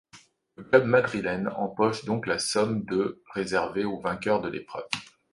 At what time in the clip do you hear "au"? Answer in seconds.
3.85-3.99